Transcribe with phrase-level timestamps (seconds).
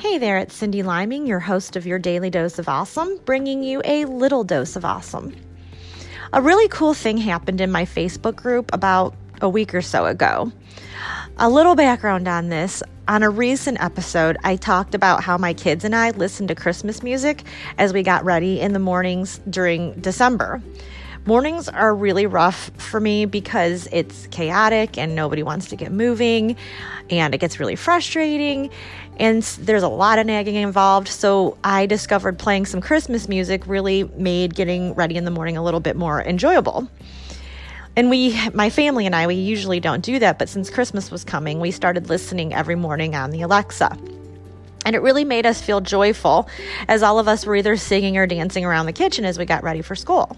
[0.00, 3.82] Hey there, it's Cindy Liming, your host of your Daily Dose of Awesome, bringing you
[3.84, 5.36] a little dose of awesome.
[6.32, 10.50] A really cool thing happened in my Facebook group about a week or so ago.
[11.36, 15.84] A little background on this on a recent episode, I talked about how my kids
[15.84, 17.42] and I listened to Christmas music
[17.76, 20.62] as we got ready in the mornings during December.
[21.26, 26.56] Mornings are really rough for me because it's chaotic and nobody wants to get moving
[27.10, 28.70] and it gets really frustrating
[29.20, 31.06] and there's a lot of nagging involved.
[31.06, 35.62] So I discovered playing some Christmas music really made getting ready in the morning a
[35.62, 36.88] little bit more enjoyable.
[37.96, 41.22] And we, my family and I, we usually don't do that, but since Christmas was
[41.22, 43.94] coming, we started listening every morning on the Alexa.
[44.86, 46.48] And it really made us feel joyful
[46.88, 49.62] as all of us were either singing or dancing around the kitchen as we got
[49.62, 50.34] ready for school.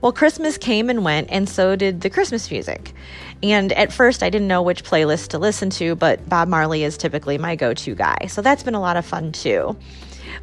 [0.00, 2.92] Well, Christmas came and went, and so did the Christmas music.
[3.42, 6.96] And at first, I didn't know which playlist to listen to, but Bob Marley is
[6.96, 8.26] typically my go to guy.
[8.28, 9.76] So that's been a lot of fun too.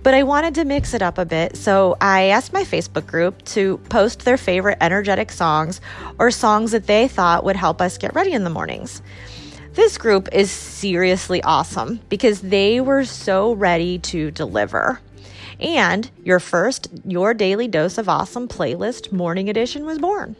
[0.02, 3.44] But I wanted to mix it up a bit, so I asked my Facebook group
[3.46, 5.81] to post their favorite energetic songs
[6.20, 9.02] or songs that they thought would help us get ready in the mornings.
[9.74, 15.00] This group is seriously awesome because they were so ready to deliver.
[15.59, 20.36] And your first Your Daily Dose of Awesome playlist morning edition was born.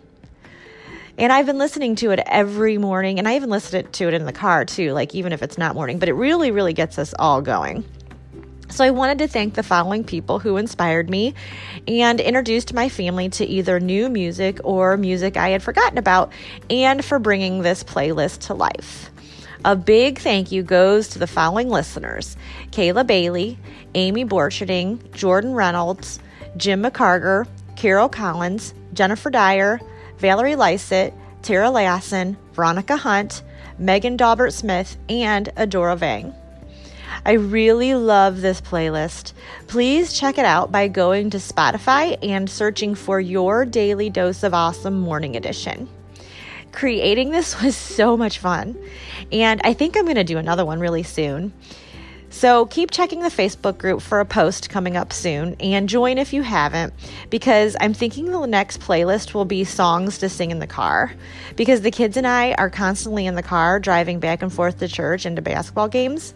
[1.18, 4.26] And I've been listening to it every morning, and I even listen to it in
[4.26, 7.14] the car too, like even if it's not morning, but it really, really gets us
[7.20, 7.84] all going.
[8.70, 11.36] So I wanted to thank the following people who inspired me
[11.88, 16.32] and introduced my family to either new music or music I had forgotten about,
[16.72, 19.12] and for bringing this playlist to life.
[19.66, 22.36] A big thank you goes to the following listeners
[22.72, 23.58] Kayla Bailey,
[23.96, 26.20] Amy Borcherding, Jordan Reynolds,
[26.58, 27.48] Jim McCarger,
[27.78, 29.80] Carol Collins, Jennifer Dyer,
[30.18, 31.14] Valerie Lysett,
[31.44, 33.42] Tara Lassen, Veronica Hunt,
[33.78, 36.34] Megan Daubert Smith, and Adora Vang.
[37.26, 39.32] I really love this playlist.
[39.68, 44.54] Please check it out by going to Spotify and searching for Your Daily Dose of
[44.54, 45.88] Awesome Morning Edition.
[46.74, 48.78] Creating this was so much fun,
[49.32, 51.54] and I think I'm going to do another one really soon.
[52.34, 56.34] So keep checking the Facebook group for a post coming up soon and join if
[56.34, 56.92] you haven't
[57.30, 61.14] because I'm thinking the next playlist will be songs to sing in the car
[61.56, 64.88] because the kids and I are constantly in the car driving back and forth to
[64.88, 66.34] church and to basketball games.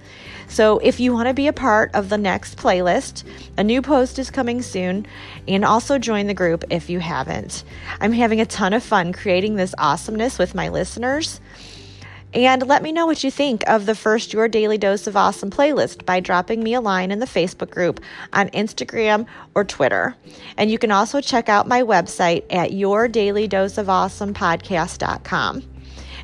[0.48, 3.24] So if you want to be a part of the next playlist,
[3.58, 5.08] a new post is coming soon
[5.48, 7.64] and also join the group if you haven't.
[8.00, 11.42] I'm having a ton of fun creating this awesomeness with my listeners.
[12.38, 15.50] And let me know what you think of the first Your Daily Dose of Awesome
[15.50, 18.00] playlist by dropping me a line in the Facebook group
[18.32, 19.26] on Instagram
[19.56, 20.16] or Twitter.
[20.56, 25.64] And you can also check out my website at yourdailydoseofawesomepodcast.com.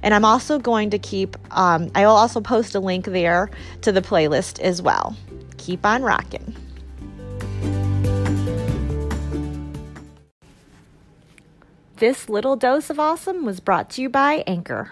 [0.03, 3.49] And I'm also going to keep, um, I will also post a link there
[3.81, 5.15] to the playlist as well.
[5.57, 6.55] Keep on rocking.
[11.95, 14.91] This little dose of awesome was brought to you by Anchor.